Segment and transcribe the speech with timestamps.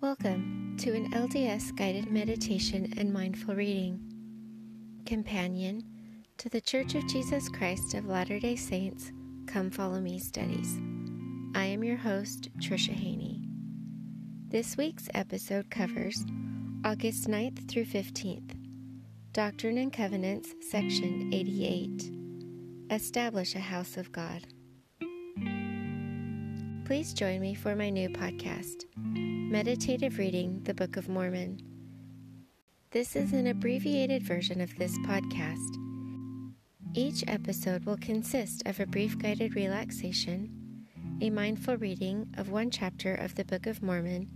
[0.00, 3.98] Welcome to an LDS guided meditation and mindful reading,
[5.04, 5.82] companion
[6.36, 9.10] to the Church of Jesus Christ of Latter day Saints
[9.48, 10.78] Come Follow Me studies.
[11.56, 13.42] I am your host, Trisha Haney.
[14.46, 16.24] This week's episode covers
[16.84, 18.54] August 9th through 15th,
[19.32, 22.12] Doctrine and Covenants, Section 88
[22.92, 24.46] Establish a House of God.
[26.84, 28.84] Please join me for my new podcast,
[29.50, 31.58] Meditative Reading the Book of Mormon.
[32.90, 35.74] This is an abbreviated version of this podcast.
[36.92, 40.84] Each episode will consist of a brief guided relaxation,
[41.22, 44.28] a mindful reading of one chapter of the Book of Mormon,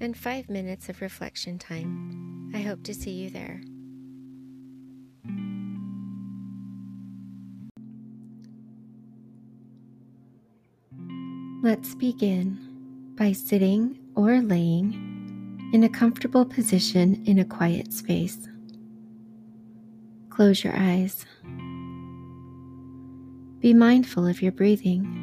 [0.00, 2.50] and five minutes of reflection time.
[2.54, 3.60] I hope to see you there.
[11.62, 18.48] Let's begin by sitting or laying in a comfortable position in a quiet space.
[20.28, 21.24] Close your eyes.
[23.60, 25.16] Be mindful of your breathing.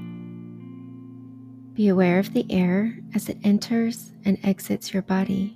[1.73, 5.56] Be aware of the air as it enters and exits your body.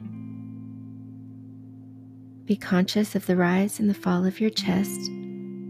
[2.46, 5.00] Be conscious of the rise and the fall of your chest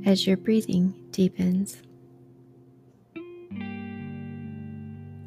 [0.05, 1.81] as your breathing deepens.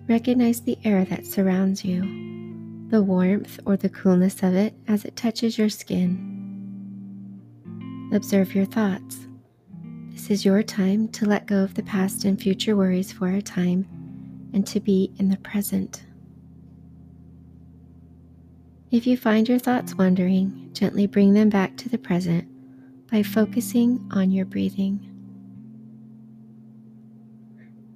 [0.07, 2.03] Recognize the air that surrounds you,
[2.89, 6.31] the warmth or the coolness of it as it touches your skin.
[8.13, 9.27] Observe your thoughts.
[10.11, 13.43] This is your time to let go of the past and future worries for a
[13.43, 13.87] time
[14.53, 16.05] and to be in the present.
[18.91, 22.47] If you find your thoughts wandering, gently bring them back to the present
[23.11, 25.11] by focusing on your breathing.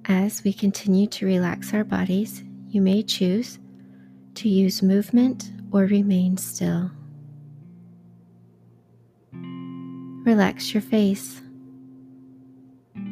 [0.05, 3.59] As we continue to relax our bodies, you may choose
[4.39, 6.89] to use movement or remain still.
[9.33, 11.41] Relax your face,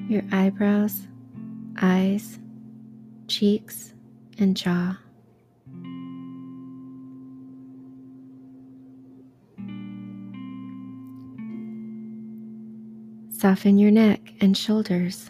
[0.07, 1.01] your eyebrows,
[1.81, 2.39] eyes,
[3.27, 3.93] cheeks,
[4.39, 4.97] and jaw.
[13.31, 15.29] Soften your neck and shoulders.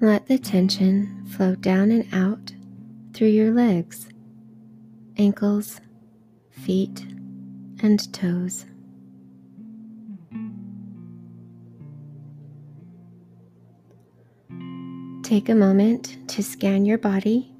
[0.00, 2.52] Let the tension flow down and out
[3.12, 4.08] through your legs,
[5.16, 5.80] ankles,
[6.50, 7.04] feet,
[7.82, 8.64] and toes.
[15.24, 17.52] Take a moment to scan your body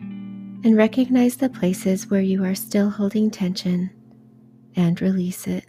[0.00, 3.90] and recognize the places where you are still holding tension
[4.74, 5.66] and release it.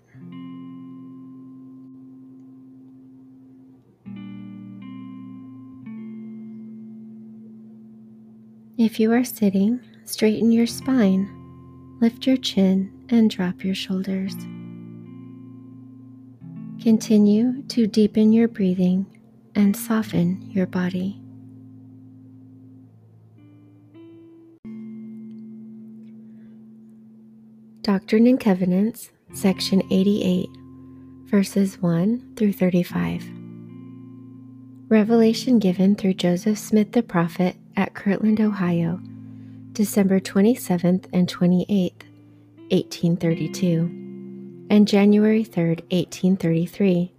[8.87, 11.27] If you are sitting, straighten your spine,
[11.99, 14.33] lift your chin, and drop your shoulders.
[16.81, 19.05] Continue to deepen your breathing
[19.55, 21.19] and soften your body.
[27.81, 30.47] Doctrine and Covenants, Section 88,
[31.25, 33.29] verses 1 through 35.
[34.87, 38.99] Revelation given through Joseph Smith the prophet at Kirtland, Ohio,
[39.71, 42.03] December 27th and 28th,
[42.71, 47.13] 1832, and January 3rd, 1833.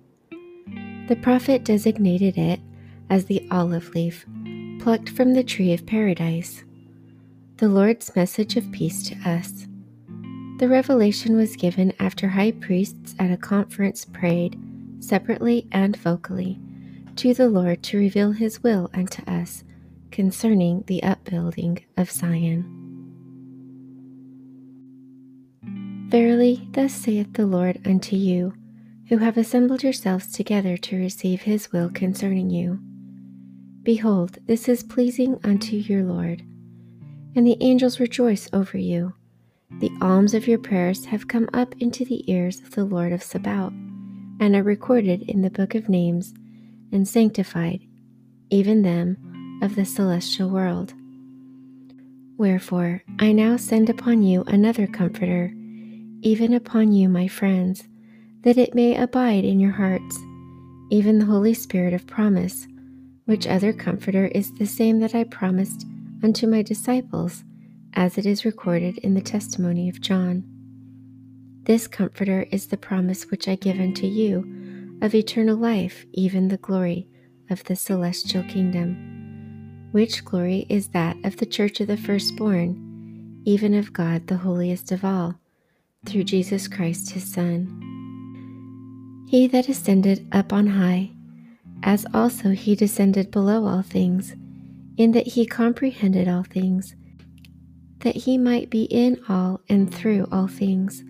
[1.06, 2.60] The prophet designated it
[3.08, 4.26] as the olive leaf
[4.80, 6.64] plucked from the tree of paradise,
[7.56, 9.66] the Lord's message of peace to us.
[10.58, 14.60] The revelation was given after high priests at a conference prayed,
[14.98, 16.58] separately and vocally,
[17.14, 19.62] to the Lord to reveal his will unto us
[20.10, 22.74] concerning the upbuilding of Zion.
[26.08, 28.54] Verily, thus saith the Lord unto you,
[29.08, 32.80] who have assembled yourselves together to receive his will concerning you.
[33.82, 36.42] Behold, this is pleasing unto your Lord,
[37.34, 39.14] and the angels rejoice over you,
[39.80, 43.22] the alms of your prayers have come up into the ears of the Lord of
[43.22, 43.74] Sabaoth,
[44.40, 46.32] and are recorded in the book of names,
[46.90, 47.80] and sanctified,
[48.50, 49.27] even them
[49.62, 50.94] of the celestial world.
[52.36, 55.52] Wherefore, I now send upon you another Comforter,
[56.22, 57.88] even upon you, my friends,
[58.42, 60.18] that it may abide in your hearts,
[60.90, 62.68] even the Holy Spirit of promise,
[63.24, 65.84] which other Comforter is the same that I promised
[66.22, 67.44] unto my disciples
[67.94, 70.44] as it is recorded in the testimony of John.
[71.64, 76.56] This Comforter is the promise which I give unto you of eternal life, even the
[76.56, 77.08] glory
[77.50, 79.17] of the celestial kingdom,
[79.92, 84.92] which glory is that of the church of the firstborn, even of God the holiest
[84.92, 85.34] of all,
[86.06, 87.84] through Jesus Christ his Son.
[89.28, 91.10] He that ascended up on high,
[91.82, 94.34] as also he descended below all things,
[94.96, 96.94] in that he comprehended all things
[98.00, 101.02] that he might be in all and through all things,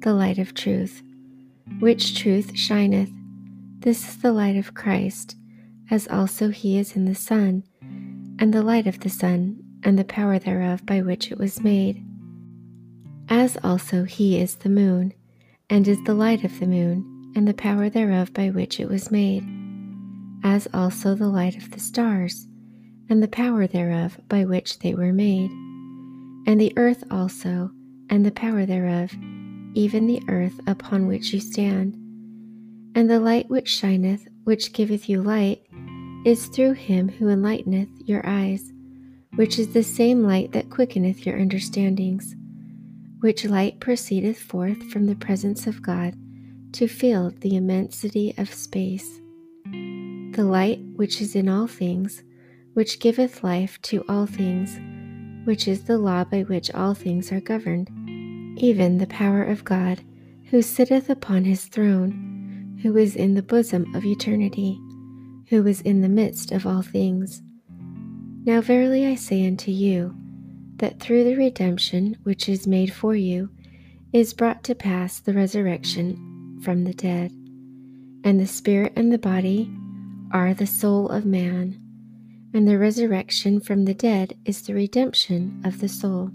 [0.00, 1.02] the light of truth,
[1.78, 3.10] which truth shineth.
[3.80, 5.36] This is the light of Christ,
[5.90, 7.64] as also he is in the sun,
[8.38, 12.04] and the light of the sun, and the power thereof by which it was made.
[13.28, 15.12] As also he is the moon,
[15.70, 19.10] and is the light of the moon, and the power thereof by which it was
[19.10, 19.44] made.
[20.42, 22.46] As also the light of the stars,
[23.08, 25.50] and the power thereof by which they were made
[26.46, 27.70] and the earth also,
[28.10, 29.12] and the power thereof,
[29.74, 31.94] even the earth upon which you stand.
[32.94, 35.62] And the light which shineth, which giveth you light,
[36.24, 38.72] is through him who enlighteneth your eyes,
[39.34, 42.34] which is the same light that quickeneth your understandings,
[43.20, 46.14] which light proceedeth forth from the presence of God
[46.72, 49.20] to fill the immensity of space.
[49.64, 52.22] The light which is in all things,
[52.72, 54.78] which giveth life to all things,
[55.46, 57.90] which is the law by which all things are governed,
[58.58, 60.00] even the power of God,
[60.50, 64.80] who sitteth upon his throne, who is in the bosom of eternity,
[65.48, 67.42] who is in the midst of all things.
[68.44, 70.14] Now verily I say unto you,
[70.76, 73.50] that through the redemption which is made for you,
[74.12, 77.30] is brought to pass the resurrection from the dead.
[78.24, 79.70] And the spirit and the body
[80.32, 81.80] are the soul of man
[82.54, 86.30] and the resurrection from the dead is the redemption of the soul.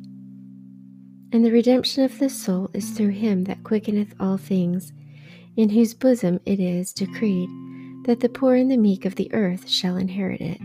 [1.32, 4.92] And the redemption of the soul is through him that quickeneth all things,
[5.56, 7.50] in whose bosom it is decreed
[8.10, 10.58] that the poor and the meek of the earth shall inherit it.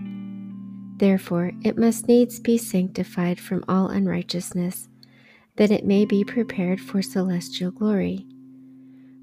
[0.97, 4.89] Therefore it must needs be sanctified from all unrighteousness,
[5.57, 8.27] that it may be prepared for celestial glory.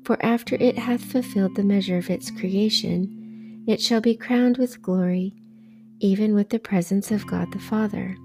[0.04, 4.84] For after it hath fulfilled the measure of its creation, it shall be crowned with
[4.84, 5.34] glory
[6.00, 8.16] even with the presence of God the Father.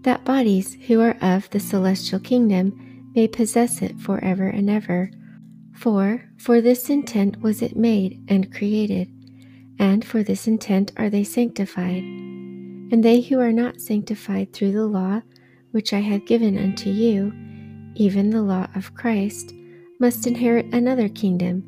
[0.00, 5.12] That bodies who are of the celestial kingdom may possess it forever and ever.
[5.76, 9.08] For for this intent was it made and created,
[9.78, 12.02] and for this intent are they sanctified.
[12.02, 15.22] And they who are not sanctified through the law
[15.72, 17.32] which I have given unto you,
[17.94, 19.52] even the law of Christ,
[20.00, 21.62] must inherit another kingdom,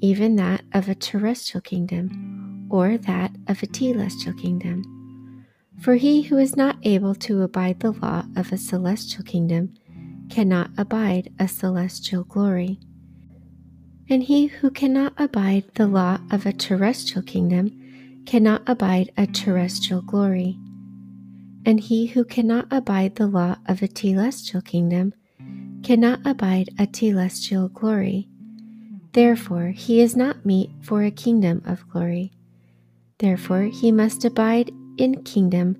[0.00, 5.46] even that of a terrestrial kingdom or that of a telestial kingdom.
[5.80, 9.74] For he who is not able to abide the law of a celestial kingdom
[10.28, 12.80] cannot abide a celestial glory.
[14.08, 20.02] And he who cannot abide the law of a terrestrial kingdom cannot abide a terrestrial
[20.02, 20.58] glory.
[21.64, 25.12] And he who cannot abide the law of a telestial kingdom
[25.82, 28.28] cannot abide a telestial glory.
[29.12, 32.32] Therefore, he is not meet for a kingdom of glory.
[33.18, 35.76] Therefore, he must abide in kingdom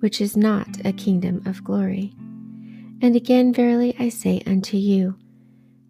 [0.00, 2.12] which is not a kingdom of glory.
[3.02, 5.16] And again, verily I say unto you,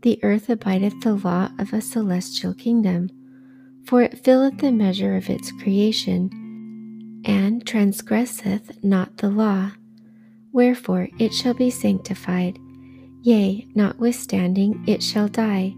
[0.02, 3.10] the earth abideth the law of a celestial kingdom,
[3.84, 9.72] for it filleth the measure of its creation, and transgresseth not the law.
[10.52, 12.58] Wherefore it shall be sanctified,
[13.22, 15.74] yea, notwithstanding it shall die.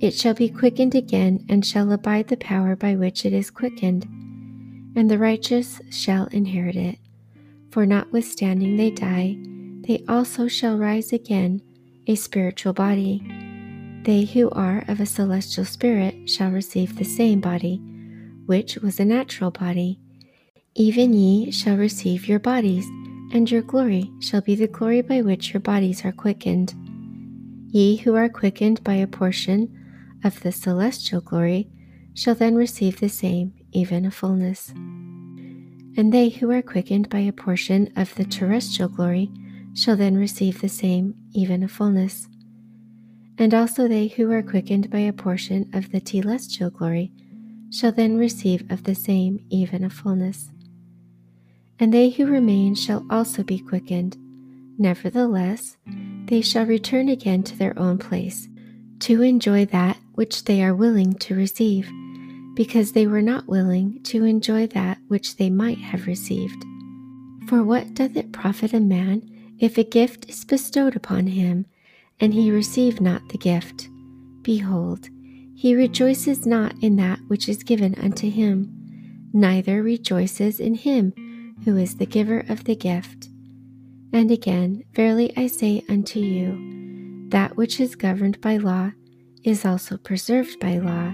[0.00, 4.06] It shall be quickened again, and shall abide the power by which it is quickened
[4.96, 6.98] and the righteous shall inherit it.
[7.70, 9.36] For notwithstanding they die,
[9.86, 11.62] they also shall rise again,
[12.10, 13.22] a spiritual body.
[14.02, 17.80] They who are of a celestial spirit shall receive the same body,
[18.46, 20.00] which was a natural body.
[20.74, 22.84] Even ye shall receive your bodies,
[23.32, 26.74] and your glory shall be the glory by which your bodies are quickened.
[27.68, 29.68] Ye who are quickened by a portion
[30.24, 31.68] of the celestial glory
[32.14, 34.70] shall then receive the same even a fullness.
[35.96, 39.30] And they who are quickened by a portion of the terrestrial glory
[39.74, 42.28] shall then receive the same, even a fullness.
[43.38, 47.12] And also they who are quickened by a portion of the telestial glory
[47.70, 50.50] shall then receive of the same, even a fullness.
[51.78, 54.16] And they who remain shall also be quickened.
[54.76, 55.76] Nevertheless,
[56.26, 58.48] they shall return again to their own place,
[59.00, 61.90] to enjoy that which they are willing to receive,
[62.54, 66.62] because they were not willing to enjoy that which they might have received.
[67.46, 69.29] For what doth it profit a man
[69.60, 71.66] if a gift is bestowed upon him,
[72.18, 73.88] and he receive not the gift,
[74.42, 75.08] behold,
[75.54, 78.74] he rejoices not in that which is given unto him,
[79.34, 81.12] neither rejoices in him
[81.64, 83.28] who is the giver of the gift.
[84.12, 88.92] And again, verily I say unto you, that which is governed by law
[89.44, 91.12] is also preserved by law,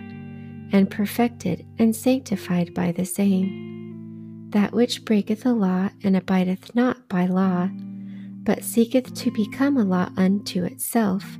[0.72, 4.48] and perfected and sanctified by the same.
[4.50, 7.68] That which breaketh the law and abideth not by law,
[8.46, 11.36] but seeketh to become a law unto itself,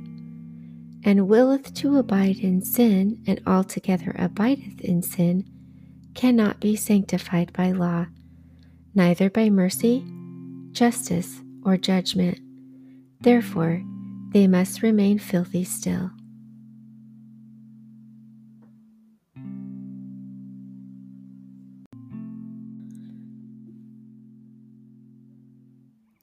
[1.03, 5.45] and willeth to abide in sin, and altogether abideth in sin,
[6.13, 8.05] cannot be sanctified by law,
[8.93, 10.05] neither by mercy,
[10.73, 12.39] justice, or judgment.
[13.21, 13.81] Therefore,
[14.31, 16.11] they must remain filthy still.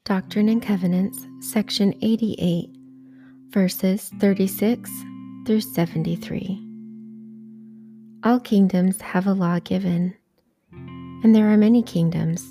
[0.05, 2.69] Doctrine and Covenants, section 88,
[3.49, 4.91] verses 36
[5.47, 6.63] through 73.
[8.23, 10.15] All kingdoms have a law given,
[10.73, 12.47] and there are many kingdoms,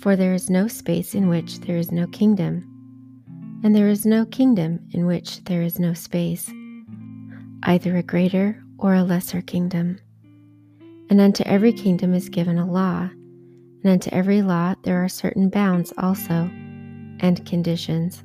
[0.00, 2.70] for there is no space in which there is no kingdom,
[3.64, 6.52] and there is no kingdom in which there is no space,
[7.62, 9.98] either a greater or a lesser kingdom.
[11.08, 13.08] And unto every kingdom is given a law,
[13.82, 16.50] and unto every law there are certain bounds also
[17.20, 18.22] and conditions.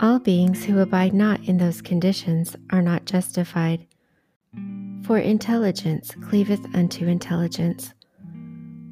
[0.00, 3.86] All beings who abide not in those conditions are not justified.
[5.02, 7.92] For intelligence cleaveth unto intelligence,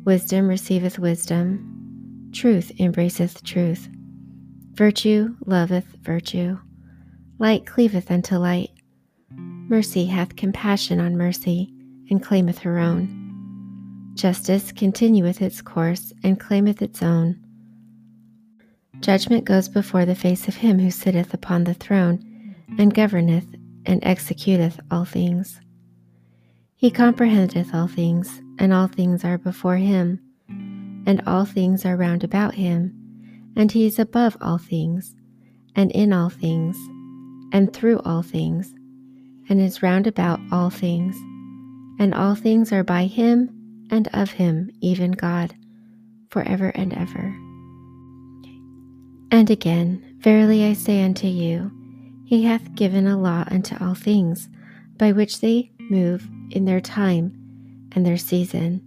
[0.04, 3.88] wisdom receiveth wisdom, truth embraceth truth,
[4.75, 6.59] virtue loveth virtue,
[7.38, 8.71] light cleaveth unto light,
[9.30, 11.73] mercy hath compassion on mercy,
[12.11, 14.12] and claimeth her own.
[14.14, 17.38] Justice continueth its course, and claimeth its own.
[19.00, 23.47] Judgment goes before the face of him who sitteth upon the throne, and governeth
[23.87, 25.61] and executeth all things.
[26.76, 32.23] He comprehendeth all things, and all things are before him, and all things are round
[32.23, 32.95] about him,
[33.57, 35.14] and he is above all things,
[35.75, 36.76] and in all things,
[37.52, 38.75] and through all things,
[39.49, 41.17] and is round about all things,
[41.99, 43.50] and all things are by him
[43.90, 45.55] and of him, even God,
[46.31, 47.48] for ever and ever.
[49.30, 51.70] And again, verily I say unto you,
[52.25, 54.49] he hath given a law unto all things,
[54.97, 57.32] by which they move in their time
[57.92, 58.82] and their season.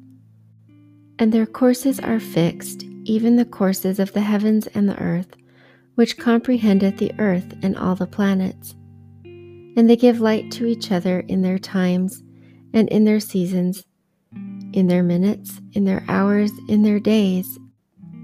[1.19, 5.35] And their courses are fixed, even the courses of the heavens and the earth,
[5.95, 8.75] which comprehendeth the earth and all the planets.
[9.23, 12.23] And they give light to each other in their times
[12.73, 13.83] and in their seasons,
[14.73, 17.59] in their minutes, in their hours, in their days,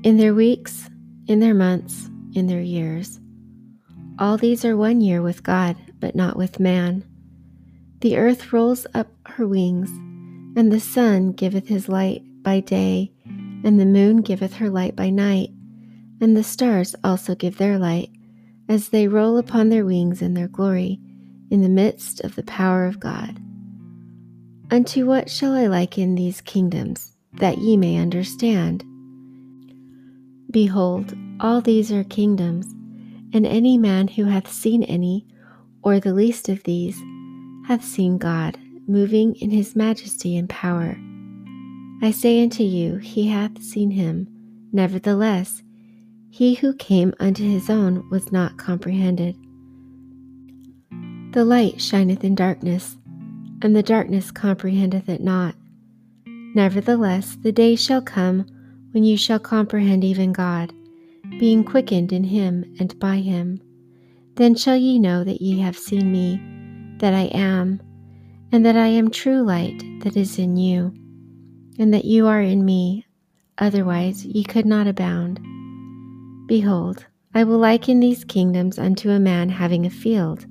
[0.03, 0.89] in their weeks,
[1.27, 3.19] in their months, in their years.
[4.19, 7.03] All these are one year with God, but not with man.
[8.01, 9.89] The earth rolls up her wings,
[10.57, 13.12] and the sun giveth his light by day,
[13.63, 15.50] and the moon giveth her light by night,
[16.22, 18.10] and the stars also give their light,
[18.69, 21.00] as they roll upon their wings in their glory,
[21.50, 23.39] in the midst of the power of God.
[24.69, 28.84] Unto what shall I liken these kingdoms, that ye may understand?
[30.50, 32.68] Behold, all these are kingdoms,
[33.34, 35.27] and any man who hath seen any,
[35.84, 37.01] or the least of these,
[37.68, 40.98] hath seen God, moving in his majesty and power.
[42.01, 44.27] I say unto you, he hath seen him.
[44.72, 45.63] Nevertheless,
[46.30, 49.36] he who came unto his own was not comprehended.
[51.34, 52.98] The light shineth in darkness,
[53.62, 55.56] and the darkness comprehendeth it not.
[56.56, 58.46] Nevertheless, the day shall come
[58.98, 60.74] when you shall comprehend even God,
[61.38, 63.62] being quickened in him and by him.
[64.38, 66.42] Then shall ye know that ye have seen me,
[66.98, 67.80] that I am,
[68.51, 70.96] and that I am true light that is in you,
[71.77, 73.06] and that you are in me,
[73.60, 75.39] otherwise ye could not abound.
[76.48, 80.48] Behold, I will liken these kingdoms unto a man having a field.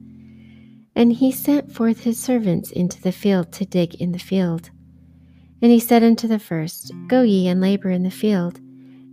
[0.94, 4.70] And he sent forth his servants into the field to dig in the field.
[5.62, 8.58] And he said unto the first, Go ye and labor in the field,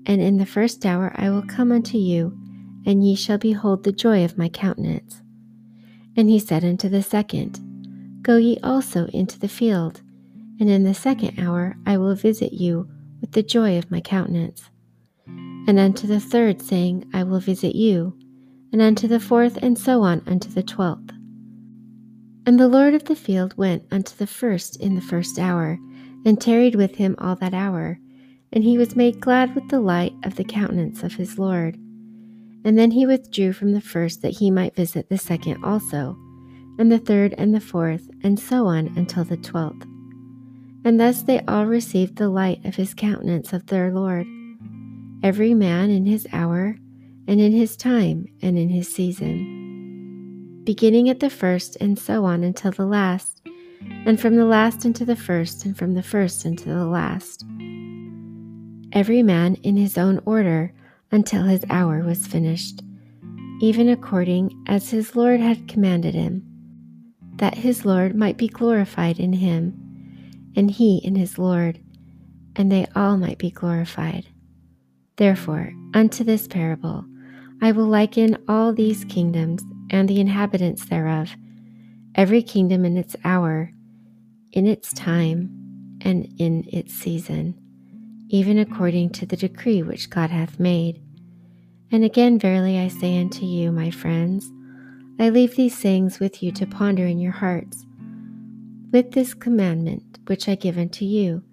[0.06, 2.38] and in the first hour I will come unto you,
[2.86, 5.22] and ye shall behold the joy of my countenance.
[6.16, 7.60] And he said unto the second,
[8.22, 10.02] Go ye also into the field,
[10.60, 12.90] and in the second hour I will visit you
[13.22, 14.70] with the joy of my countenance.
[15.26, 18.18] And unto the third, saying, I will visit you,
[18.74, 21.12] and unto the fourth, and so on unto the twelfth.
[22.46, 25.80] And the Lord of the field went unto the first in the first hour,
[26.26, 28.00] and tarried with him all that hour,
[28.52, 31.76] and he was made glad with the light of the countenance of his Lord.
[32.66, 36.18] And then he withdrew from the first that he might visit the second also,
[36.80, 39.86] and the third and the fourth, and so on until the twelfth.
[40.86, 44.28] And thus they all received the light of his countenance of their Lord,
[45.24, 46.78] every man in his hour,
[47.28, 52.44] and in his time, and in his season, beginning at the first, and so on
[52.44, 53.33] until the last,
[54.06, 57.46] and from the last into the first, and from the first into the last.
[58.92, 60.74] Every man in his own order
[61.12, 62.82] until his hour was finished,
[63.62, 66.44] even according as his Lord had commanded him,
[67.38, 69.80] that his Lord might be glorified in him,
[70.56, 71.80] and he in his Lord,
[72.56, 74.28] and they all might be glorified.
[75.18, 77.06] Therefore, unto this parable
[77.62, 81.36] I will liken all these kingdoms and the inhabitants thereof,
[82.16, 83.72] every kingdom in its hour,
[84.54, 85.50] in its time,
[86.02, 87.56] and in its season
[88.34, 91.00] even according to the decree which God hath made.
[91.92, 94.52] And again, verily I say unto you, my friends,
[95.20, 97.86] I leave these sayings with you to ponder in your hearts,
[98.92, 101.44] with this commandment which I give unto you,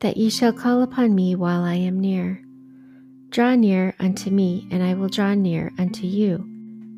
[0.00, 2.42] that ye shall call upon me while I am near.
[3.30, 6.44] Draw near unto me, and I will draw near unto you.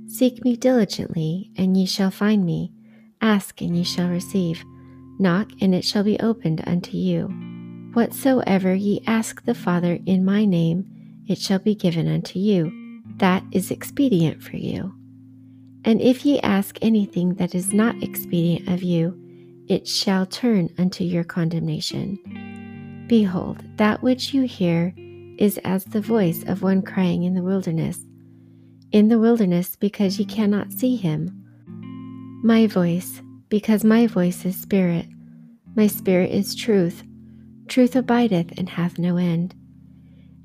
[0.09, 2.73] Seek me diligently, and ye shall find me.
[3.21, 4.65] Ask, and ye shall receive.
[5.21, 7.29] Knock, and it shall be opened unto you.
[7.93, 10.87] Whatsoever ye ask the Father in my name,
[11.29, 12.73] it shall be given unto you.
[13.17, 14.95] That is expedient for you.
[15.85, 19.19] And if ye ask anything that is not expedient of you,
[19.69, 22.19] it shall turn unto your condemnation.
[23.07, 24.95] Behold, that which you hear
[25.39, 28.05] is as the voice of one crying in the wilderness,
[28.93, 31.45] in the wilderness because ye cannot see him.
[32.43, 35.07] My voice, because my voice is spirit,
[35.77, 37.03] my spirit is truth
[37.71, 39.55] truth abideth and hath no end.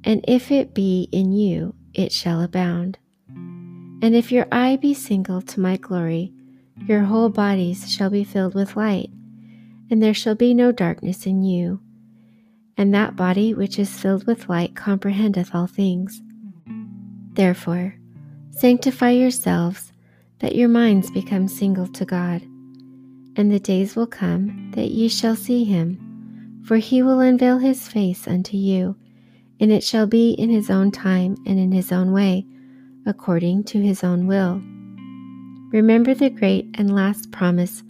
[0.03, 2.99] And if it be in you, it shall abound.
[3.27, 6.31] And if your eye be single to my glory,
[6.87, 9.09] your whole bodies shall be filled with light,
[9.89, 11.81] and there shall be no darkness in you.
[12.77, 16.21] And that body which is filled with light comprehendeth all things.
[17.33, 17.95] Therefore,
[18.51, 19.91] sanctify yourselves,
[20.39, 22.45] that your minds become single to God.
[23.35, 26.05] And the days will come that ye shall see him
[26.65, 28.95] for he will unveil his face unto you,
[29.59, 32.45] and it shall be in his own time and in his own way,
[33.05, 34.61] according to his own will.
[35.71, 37.83] Remember the great and last promise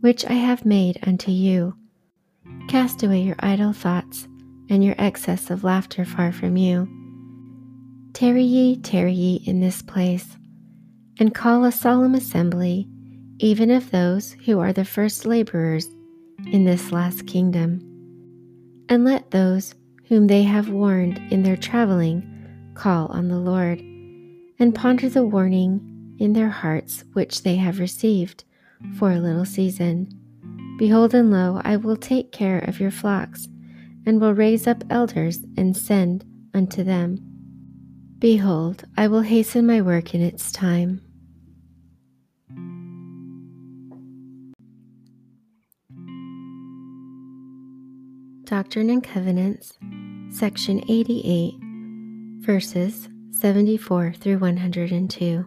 [0.00, 1.74] which I have made unto you.
[2.68, 4.28] Cast away your idle thoughts
[4.68, 6.86] and your excess of laughter far from you.
[8.12, 10.36] Tarry ye, tarry ye in this place,
[11.18, 12.88] and call a solemn assembly,
[13.38, 15.88] even of those who are the first laborers
[16.52, 17.84] in this last kingdom
[18.88, 19.74] and let those
[20.08, 22.24] whom they have warned in their traveling
[22.74, 23.80] call on the Lord,
[24.58, 28.44] and ponder the warning in their hearts which they have received
[28.98, 30.08] for a little season.
[30.78, 33.48] Behold, and lo, I will take care of your flocks,
[34.06, 36.24] and will raise up elders and send
[36.54, 37.18] unto them.
[38.18, 41.02] Behold, I will hasten my work in its time.
[48.48, 49.74] Doctrine and Covenants,
[50.30, 51.52] section 88,
[52.40, 55.44] verses 74 through 102.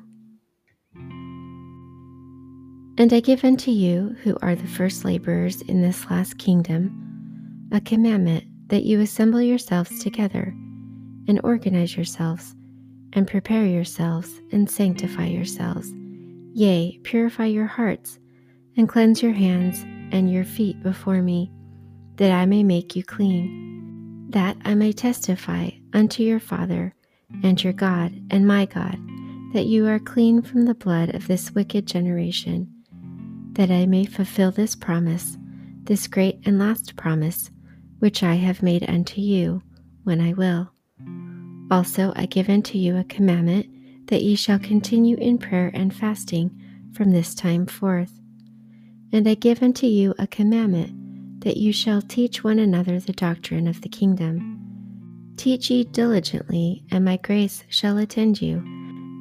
[2.99, 7.81] And I give unto you, who are the first laborers in this last kingdom, a
[7.81, 10.53] commandment that you assemble yourselves together,
[11.27, 12.53] and organize yourselves,
[13.13, 15.91] and prepare yourselves, and sanctify yourselves,
[16.53, 18.19] yea, purify your hearts,
[18.77, 19.81] and cleanse your hands
[20.13, 21.51] and your feet before me
[22.17, 26.93] that I may make you clean, that I may testify unto your Father
[27.43, 28.97] and your God and my God
[29.53, 32.73] that you are clean from the blood of this wicked generation,
[33.53, 35.37] that I may fulfill this promise,
[35.83, 37.51] this great and last promise,
[37.99, 39.61] which I have made unto you,
[40.03, 40.71] when I will.
[41.69, 46.51] Also I give unto you a commandment that ye shall continue in prayer and fasting
[46.93, 48.19] from this time forth.
[49.11, 50.93] And I give unto you a commandment
[51.41, 54.57] that you shall teach one another the doctrine of the kingdom.
[55.37, 58.61] Teach ye diligently, and my grace shall attend you,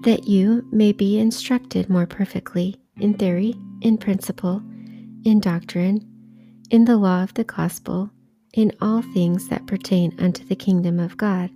[0.05, 4.63] that you may be instructed more perfectly in theory, in principle,
[5.25, 6.07] in doctrine,
[6.71, 8.11] in the law of the gospel,
[8.53, 11.51] in all things that pertain unto the kingdom of God,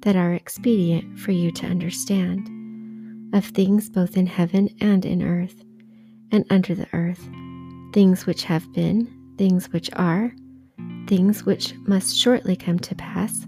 [0.00, 2.48] that are expedient for you to understand,
[3.34, 5.64] of things both in heaven and in earth,
[6.30, 7.28] and under the earth,
[7.92, 10.32] things which have been, things which are,
[11.06, 13.46] things which must shortly come to pass,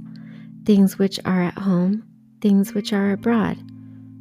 [0.65, 2.05] things which are at home,
[2.41, 3.57] things which are abroad,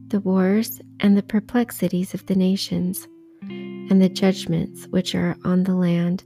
[0.07, 3.07] the wars and the perplexities of the nations,
[3.41, 6.23] and the judgments which are on the land,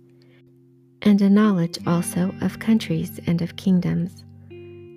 [1.01, 4.23] and a knowledge also of countries and of kingdoms,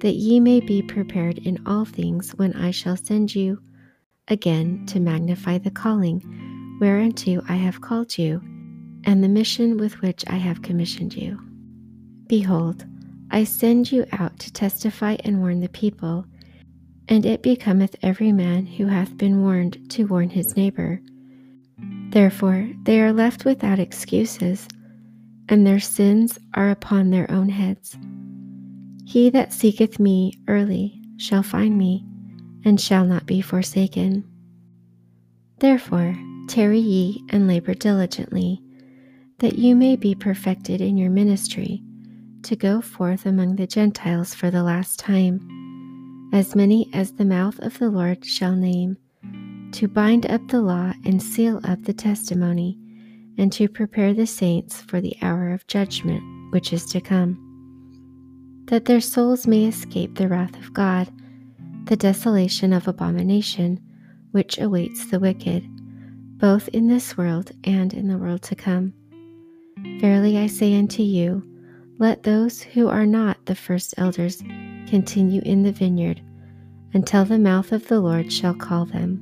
[0.01, 3.61] that ye may be prepared in all things when I shall send you
[4.29, 8.43] again to magnify the calling whereunto I have called you,
[9.05, 11.39] and the mission with which I have commissioned you.
[12.27, 12.85] Behold,
[13.31, 16.27] I send you out to testify and warn the people,
[17.09, 21.01] and it becometh every man who hath been warned to warn his neighbor.
[22.11, 24.69] Therefore they are left without excuses,
[25.49, 27.99] and their sins are upon their own heads.
[29.05, 32.05] He that seeketh me early shall find me,
[32.65, 34.25] and shall not be forsaken.
[35.59, 36.17] Therefore,
[36.49, 38.63] tarry ye and labor diligently,
[39.45, 41.83] that you may be perfected in your ministry,
[42.43, 47.59] to go forth among the Gentiles for the last time, as many as the mouth
[47.59, 48.97] of the Lord shall name,
[49.73, 52.79] to bind up the law and seal up the testimony,
[53.37, 57.37] and to prepare the saints for the hour of judgment which is to come,
[58.71, 61.13] that their souls may escape the wrath of God,
[61.85, 63.79] the desolation of abomination
[64.31, 65.69] which awaits the wicked
[66.39, 68.95] both in this world and in the world to come.
[70.01, 71.43] Verily I say unto you,
[71.99, 74.43] let those who are not the first elders
[74.87, 76.21] continue in the vineyard
[76.93, 79.21] until the mouth of the Lord shall call them.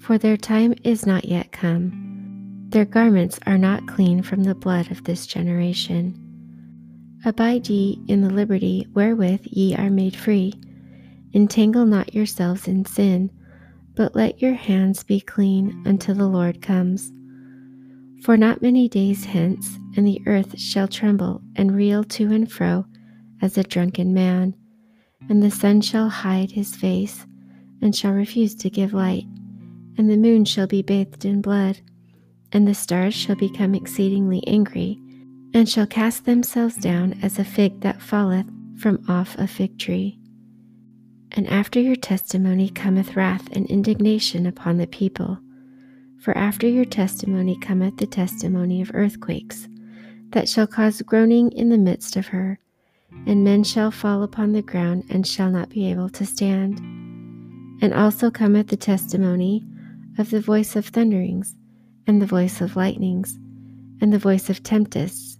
[0.00, 2.66] For their time is not yet come.
[2.68, 6.20] Their garments are not clean from the blood of this generation.
[7.24, 10.52] Abide ye in the liberty wherewith ye are made free.
[11.32, 13.30] Entangle not yourselves in sin
[13.94, 17.12] but let your hands be clean until the Lord comes.
[18.24, 22.86] For not many days hence, and the earth shall tremble and reel to and fro
[23.42, 24.54] as a drunken man,
[25.28, 27.26] and the sun shall hide his face,
[27.82, 29.26] and shall refuse to give light,
[29.98, 31.80] and the moon shall be bathed in blood,
[32.50, 34.98] and the stars shall become exceedingly angry,
[35.52, 38.46] and shall cast themselves down as a fig that falleth
[38.78, 40.18] from off a fig tree.
[41.32, 45.40] And after your testimony cometh wrath and indignation upon the people.
[46.24, 49.68] For after your testimony cometh the testimony of earthquakes,
[50.30, 52.58] that shall cause groaning in the midst of her,
[53.26, 56.78] and men shall fall upon the ground and shall not be able to stand.
[57.82, 59.66] And also cometh the testimony
[60.16, 61.54] of the voice of thunderings,
[62.06, 63.38] and the voice of lightnings,
[64.00, 65.38] and the voice of tempests,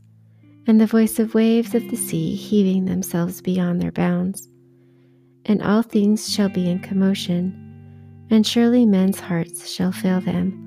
[0.66, 4.50] and the voice of waves of the sea heaving themselves beyond their bounds
[5.46, 7.54] and all things shall be in commotion,
[8.30, 10.63] and surely men's hearts shall fail them,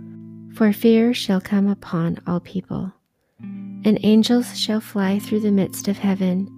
[0.58, 2.91] for fear shall come upon all people.
[3.39, 6.50] And angels shall fly through the midst of heaven,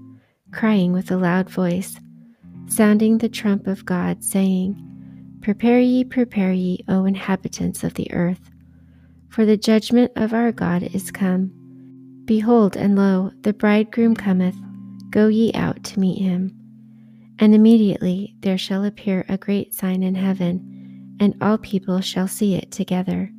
[0.53, 1.99] crying with a loud voice,
[2.67, 4.81] sounding the trump of God, saying,
[5.41, 8.49] Prepare ye, prepare ye, O inhabitants of the earth,
[9.27, 11.51] for the judgment of our God is come.
[12.23, 14.55] Behold, and lo, the bridegroom cometh,
[15.09, 16.55] go ye out to meet him.
[17.38, 22.55] And immediately there shall appear a great sign in heaven, and all people shall see
[22.55, 23.33] it together.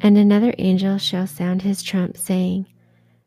[0.00, 2.66] And another angel shall sound his trump, saying,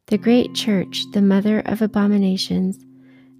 [0.07, 2.85] The great church, the mother of abominations,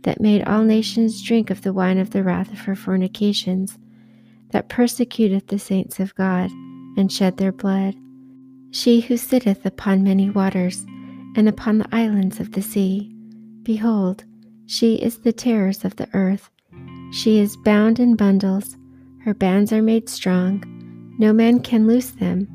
[0.04, 3.78] that made all nations drink of the wine of the wrath of her fornications,
[4.52, 6.50] that persecuteth the saints of God,
[6.98, 7.96] and shed their blood,
[8.72, 10.86] she who sitteth upon many waters,
[11.36, 13.12] and upon the islands of the sea,
[13.64, 14.24] behold,
[14.66, 16.50] she is the terrors of the earth.
[17.12, 18.76] She is bound in bundles.
[19.24, 20.64] Her bands are made strong.
[21.18, 22.48] No man can loose them.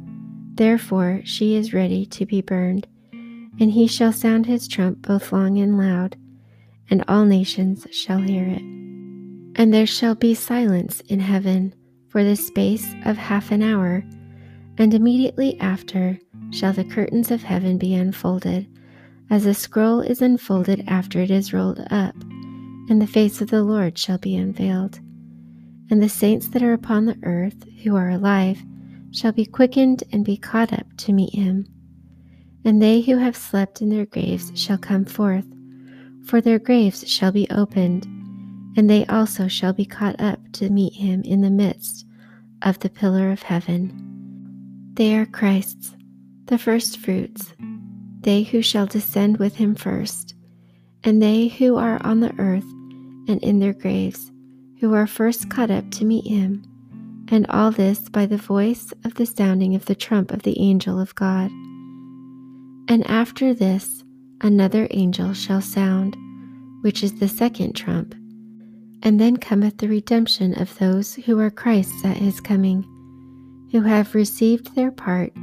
[0.55, 2.87] Therefore she is ready to be burned.
[3.13, 6.17] And he shall sound his trump both long and loud,
[6.91, 8.63] and all nations shall hear it.
[9.57, 11.75] And there shall be silence in heaven
[12.09, 14.05] for the space of half an hour,
[14.79, 16.19] and immediately after
[16.51, 18.67] shall the curtains of heaven be unfolded
[19.33, 22.15] as a scroll is unfolded after it is rolled up,
[22.91, 25.01] and the face of the Lord shall be unveiled.
[25.91, 28.63] And the saints that are upon the earth, who are alive,
[29.13, 31.67] shall be quickened and be caught up to meet him.
[32.65, 35.47] And they who have slept in their graves shall come forth,
[36.25, 38.05] for their graves shall be opened,
[38.77, 42.07] and they also shall be caught up to meet him in the midst
[42.63, 43.93] of the pillar of heaven.
[44.95, 45.95] They are Christ's,
[46.47, 47.55] the firstfruits,
[48.21, 50.35] they who shall descend with him first,
[51.03, 52.71] and they who are on the earth
[53.29, 54.31] and in their graves,
[54.81, 56.65] who are first caught up to meet him.
[57.33, 61.01] And all this by the voice of the sounding of the trump of the angel
[61.01, 61.51] of God.
[62.89, 64.05] And after this,
[64.43, 66.17] another angel shall sound,
[66.83, 68.15] which is the second trump
[69.03, 72.83] and then cometh the redemption of those who are Christ's at his coming,
[73.73, 75.35] who have received their part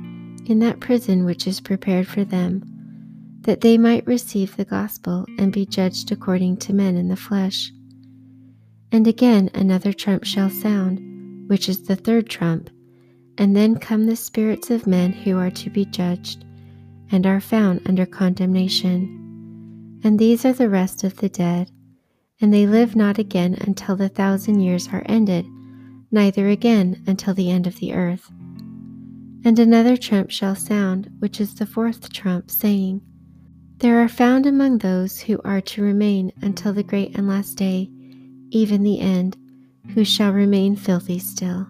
[0.45, 2.63] in that prison which is prepared for them,
[3.41, 7.71] that they might receive the gospel and be judged according to men in the flesh.
[8.91, 10.99] And again another trump shall sound,
[11.49, 12.69] which is the third trump,
[13.37, 16.45] and then come the spirits of men who are to be judged,
[17.11, 19.99] and are found under condemnation.
[20.03, 21.69] And these are the rest of the dead
[22.41, 25.45] and they live not again until the thousand years are ended,
[26.11, 28.31] neither again until the end of the earth.
[29.43, 33.01] And another trump shall sound, which is the fourth trump, saying,
[33.77, 37.89] There are found among those who are to remain until the great and last day,
[38.51, 39.37] even the end,
[39.93, 41.67] who shall remain filthy still.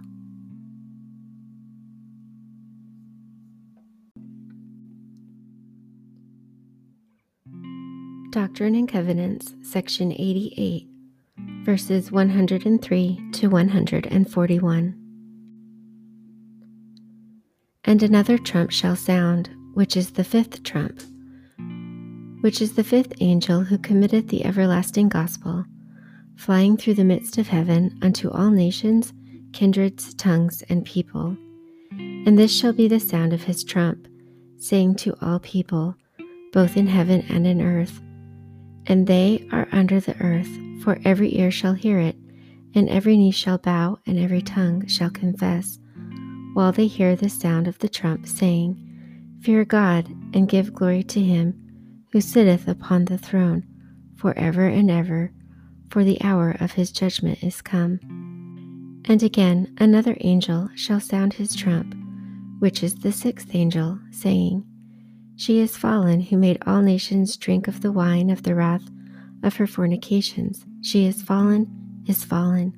[8.32, 10.88] Doctrine and Covenants, section 88,
[11.63, 14.95] verses 103 to 141.
[17.86, 21.01] And another trump shall sound, which is the fifth trump,
[22.41, 25.65] which is the fifth angel who committeth the everlasting gospel,
[26.39, 29.12] flying through the midst of heaven unto all nations,
[29.52, 31.36] kindreds, tongues, and people.
[31.91, 34.08] And this shall be the sound of his trump,
[34.58, 35.95] saying to all people,
[36.54, 37.99] both in heaven and in earth,
[38.86, 40.49] and they are under the earth,
[40.82, 42.15] for every ear shall hear it,
[42.73, 45.78] and every knee shall bow, and every tongue shall confess,
[46.54, 48.78] while they hear the sound of the trump, saying,
[49.41, 53.65] Fear God, and give glory to him who sitteth upon the throne,
[54.15, 55.32] for ever and ever,
[55.89, 57.99] for the hour of his judgment is come.
[59.06, 61.95] And again another angel shall sound his trump,
[62.60, 64.65] which is the sixth angel, saying,
[65.39, 68.84] she is fallen who made all nations drink of the wine of the wrath
[69.41, 70.65] of her fornications.
[70.82, 72.73] She is fallen, is fallen.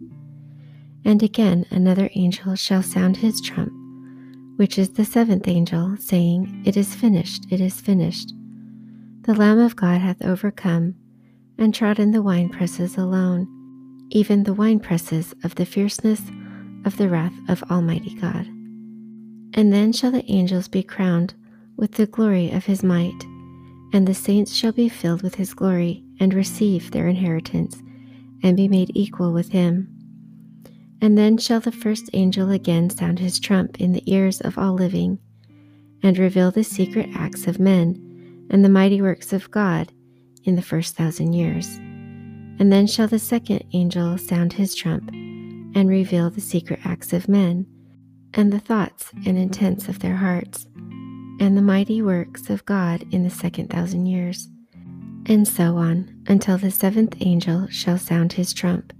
[1.03, 3.73] And again another angel shall sound his trump,
[4.57, 8.31] which is the seventh angel, saying, It is finished, it is finished.
[9.23, 10.93] The Lamb of God hath overcome,
[11.61, 13.47] and trodden the winepresses alone,
[14.09, 16.19] even the winepresses of the fierceness
[16.85, 18.47] of the wrath of Almighty God.
[19.53, 21.35] And then shall the angels be crowned
[21.77, 23.23] with the glory of his might,
[23.93, 27.77] and the saints shall be filled with his glory and receive their inheritance
[28.41, 29.87] and be made equal with him.
[30.99, 34.73] And then shall the first angel again sound his trump in the ears of all
[34.73, 35.19] living,
[36.01, 39.91] and reveal the secret acts of men and the mighty works of God
[40.43, 41.67] in the first thousand years.
[42.59, 47.29] And then shall the second angel sound his trump and reveal the secret acts of
[47.29, 47.65] men
[48.33, 50.67] and the thoughts and intents of their hearts
[51.41, 54.47] and the mighty works of God in the second thousand years,
[55.25, 58.93] and so on until the seventh angel shall sound his trump.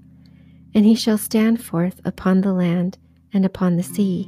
[0.73, 2.97] And he shall stand forth upon the land
[3.31, 4.25] and upon the sea,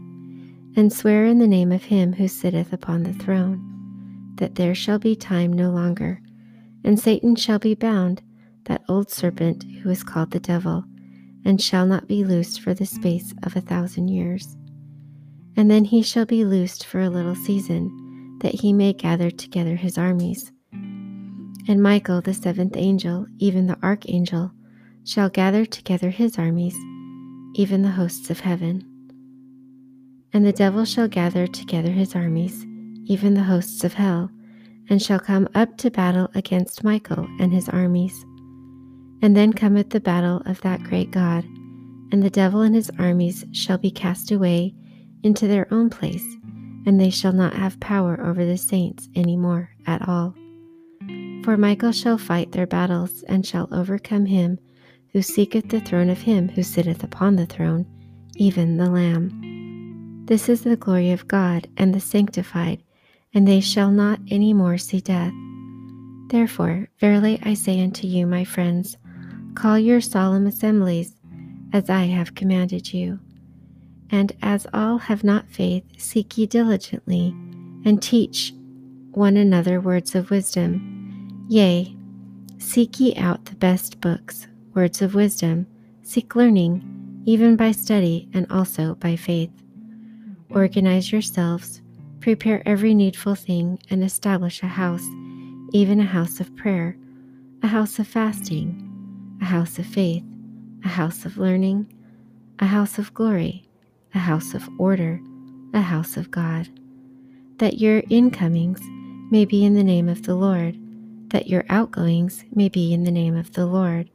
[0.75, 4.99] and swear in the name of him who sitteth upon the throne, that there shall
[4.99, 6.21] be time no longer,
[6.83, 8.21] and Satan shall be bound,
[8.65, 10.83] that old serpent who is called the devil,
[11.45, 14.55] and shall not be loosed for the space of a thousand years.
[15.55, 19.75] And then he shall be loosed for a little season that he may gather together
[19.75, 20.51] his armies.
[21.67, 24.51] And Michael, the seventh angel, even the archangel,
[25.05, 26.75] shall gather together his armies,
[27.55, 28.83] even the hosts of heaven.
[30.33, 32.65] And the devil shall gather together his armies,
[33.05, 34.29] even the hosts of hell,
[34.93, 38.23] and shall come up to battle against Michael and his armies.
[39.21, 41.43] And then cometh the battle of that great God,
[42.11, 44.73] and the devil and his armies shall be cast away
[45.23, 46.23] into their own place
[46.85, 50.35] and they shall not have power over the saints any more at all.
[51.43, 54.59] For Michael shall fight their battles, and shall overcome him
[55.11, 57.85] who seeketh the throne of him who sitteth upon the throne,
[58.35, 60.25] even the Lamb.
[60.25, 62.81] This is the glory of God and the sanctified,
[63.33, 65.33] and they shall not any more see death.
[66.27, 68.97] Therefore, verily I say unto you, my friends,
[69.55, 71.15] call your solemn assemblies,
[71.71, 73.19] as I have commanded you
[74.13, 77.35] and as all have not faith, seek ye diligently,
[77.83, 78.53] and teach
[79.11, 81.47] one another words of wisdom.
[81.49, 81.97] Yea,
[82.59, 85.65] seek ye out the best books, words of wisdom,
[86.03, 89.49] seek learning, even by study and also by faith.
[90.51, 91.81] Organize yourselves,
[92.23, 95.05] prepare every needful thing, and establish a house,
[95.73, 96.95] even a house of prayer,
[97.61, 100.23] a house of fasting, a house of faith,
[100.85, 101.85] a house of learning,
[102.59, 103.67] a house of glory,
[104.13, 105.19] a house of order,
[105.73, 106.69] a house of God.
[107.57, 108.79] That your incomings
[109.29, 110.79] may be in the name of the Lord,
[111.27, 114.09] that your outgoings may be in the name of the Lord,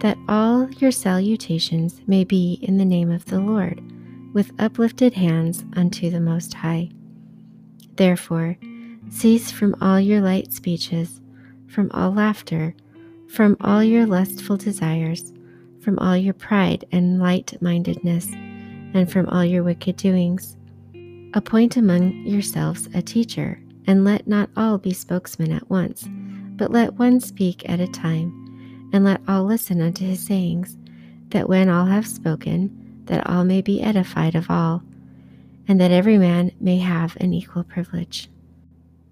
[0.00, 3.80] that all your salutations may be in the name of the Lord,
[4.34, 6.90] with uplifted hands unto the Most High.
[7.96, 8.56] Therefore,
[9.10, 11.20] cease from all your light speeches,
[11.66, 12.74] from all laughter,
[13.28, 15.32] from all your lustful desires,
[15.80, 20.56] from all your pride and light mindedness, and from all your wicked doings.
[21.34, 26.08] Appoint among yourselves a teacher, and let not all be spokesmen at once,
[26.56, 28.40] but let one speak at a time
[28.92, 30.78] and let all listen unto his sayings,
[31.30, 34.82] that when all have spoken, that all may be edified of all,
[35.66, 38.28] and that every man may have an equal privilege.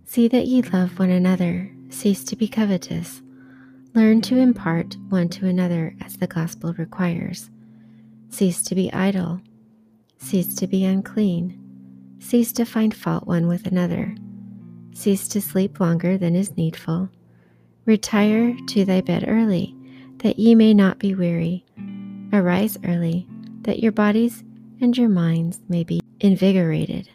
[0.05, 3.23] See that ye love one another, cease to be covetous,
[3.95, 7.51] learn to impart one to another as the gospel requires.
[8.29, 9.41] Cease to be idle,
[10.19, 11.59] cease to be unclean,
[12.19, 14.15] cease to find fault one with another,
[14.95, 17.11] cease to sleep longer than is needful
[17.85, 19.75] Retire to thy bed early,
[20.19, 21.65] that ye may not be weary.
[22.33, 23.27] Arise early,
[23.63, 24.45] that your bodies
[24.83, 27.09] and your minds may be invigorated.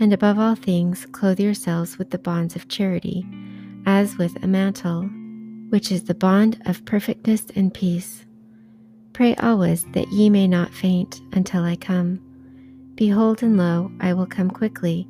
[0.00, 3.26] And above all things, clothe yourselves with the bonds of charity,
[3.86, 5.02] as with a mantle,
[5.70, 8.26] which is the bond of perfectness and peace.
[9.12, 12.20] Pray always that ye may not faint until I come.
[12.94, 15.08] Behold, and lo, I will come quickly,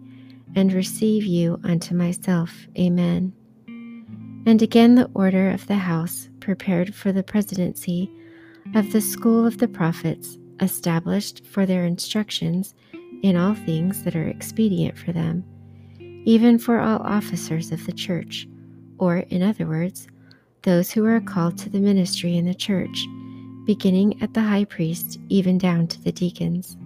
[0.55, 2.67] and receive you unto myself.
[2.79, 3.33] Amen.
[4.47, 8.11] And again, the order of the house prepared for the presidency
[8.75, 12.75] of the school of the prophets, established for their instructions
[13.23, 15.45] in all things that are expedient for them,
[16.25, 18.49] even for all officers of the church,
[18.99, 20.09] or, in other words,
[20.63, 23.07] those who are called to the ministry in the church,
[23.67, 26.77] beginning at the high priest even down to the deacons.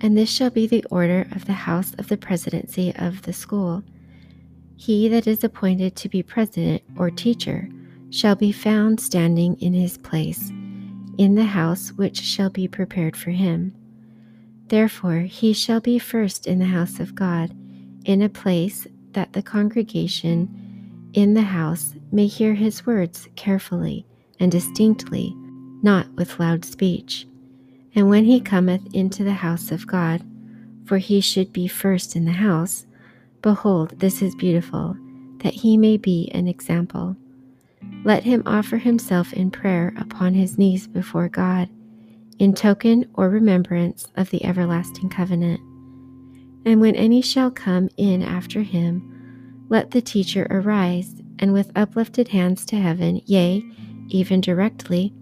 [0.00, 3.82] And this shall be the order of the house of the presidency of the school
[4.76, 7.68] he that is appointed to be president or teacher
[8.10, 10.52] shall be found standing in his place,
[11.18, 13.74] in the house which shall be prepared for him.
[14.68, 17.54] Therefore he shall be first in the house of God,
[18.04, 24.06] in a place that the congregation in the house may hear his words carefully
[24.40, 25.34] and distinctly,
[25.82, 27.26] not with loud speech.
[27.94, 30.22] And when he cometh into the house of God,
[30.84, 32.86] for he should be first in the house,
[33.42, 34.96] Behold, this is beautiful,
[35.42, 37.16] that he may be an example.
[38.04, 41.70] Let him offer himself in prayer upon his knees before God,
[42.38, 45.60] in token or remembrance of the everlasting covenant.
[46.66, 52.28] And when any shall come in after him, let the teacher arise, and with uplifted
[52.28, 53.64] hands to heaven, yea,
[54.08, 55.12] even directly,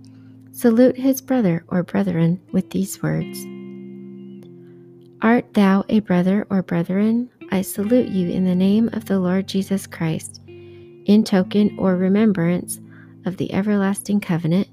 [0.51, 3.47] salute his brother or brethren with these words
[5.23, 7.31] Art thou a brother or brethren?
[7.53, 10.42] I salute you in the name of the Lord Jesus Christ,
[11.07, 12.81] in token or remembrance
[13.25, 14.69] of the everlasting covenant,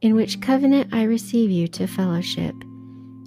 [0.00, 2.54] in which covenant I receive you to fellowship,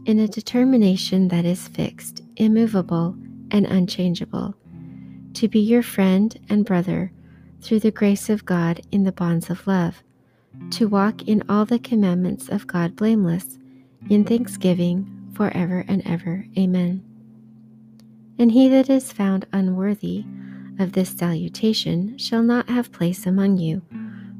[0.05, 3.15] in a determination that is fixed, immovable,
[3.51, 4.55] and unchangeable,
[5.33, 7.11] to be your friend and brother
[7.61, 10.03] through the grace of God in the bonds of love,
[10.71, 13.57] to walk in all the commandments of God blameless,
[14.09, 16.45] in thanksgiving, forever and ever.
[16.57, 17.03] Amen.
[18.39, 20.25] And he that is found unworthy
[20.81, 23.81] of this salutation shall not have place among you,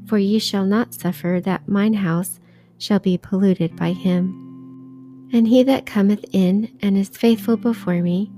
[0.06, 2.40] for ye shall not suffer that mine house
[2.78, 4.38] shall be polluted by him.
[5.32, 8.30] And he that cometh in and is faithful before me,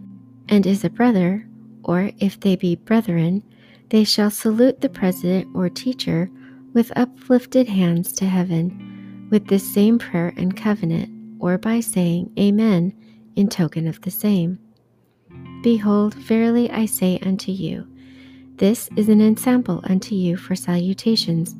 [0.49, 1.49] and is a brother,
[1.83, 3.43] or if they be brethren,
[3.89, 6.31] they shall salute the president or teacher
[6.73, 11.11] with uplifted hands to heaven, with this same prayer and covenant,
[11.41, 12.95] or by saying Amen
[13.37, 14.59] in token of the same.
[15.63, 17.89] Behold, verily I say unto you,
[18.57, 21.57] this is an ensample unto you for salutations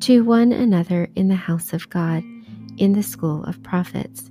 [0.00, 2.22] to one another in the house of God,
[2.76, 4.30] in the school of prophets.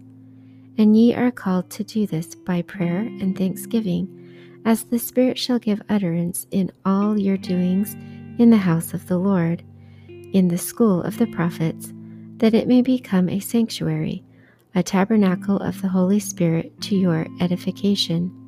[0.77, 5.57] And ye are called to do this by prayer and thanksgiving, as the Spirit shall
[5.57, 7.95] give utterance in all your doings
[8.39, 9.63] in the house of the Lord,
[10.07, 11.91] in the school of the prophets,
[12.37, 14.23] that it may become a sanctuary,
[14.75, 18.44] a tabernacle of the Holy Spirit to your edification.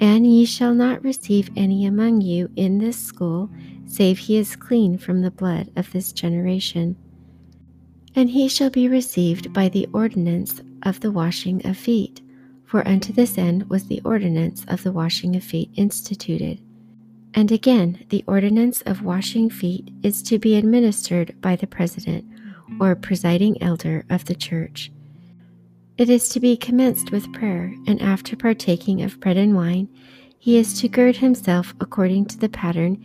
[0.00, 3.50] And ye shall not receive any among you in this school,
[3.84, 6.96] save he is clean from the blood of this generation.
[8.14, 12.22] And he shall be received by the ordinance of the washing of feet,
[12.64, 16.60] for unto this end was the ordinance of the washing of feet instituted.
[17.34, 22.24] And again, the ordinance of washing feet is to be administered by the president
[22.80, 24.90] or presiding elder of the church.
[26.00, 29.86] It is to be commenced with prayer, and after partaking of bread and wine,
[30.38, 32.96] he is to gird himself according to the pattern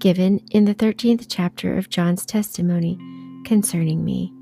[0.00, 2.98] given in the 13th chapter of John's testimony
[3.44, 4.32] concerning me.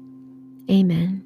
[0.71, 1.23] Amen.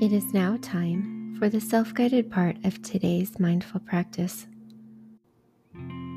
[0.00, 4.46] It is now time for the self guided part of today's mindful practice.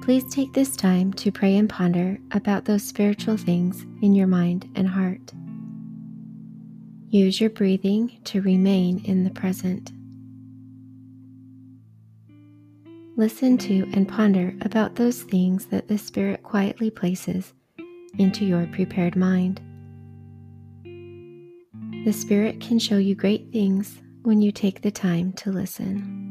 [0.01, 4.67] Please take this time to pray and ponder about those spiritual things in your mind
[4.75, 5.31] and heart.
[7.09, 9.91] Use your breathing to remain in the present.
[13.15, 17.53] Listen to and ponder about those things that the Spirit quietly places
[18.17, 19.61] into your prepared mind.
[22.05, 26.30] The Spirit can show you great things when you take the time to listen.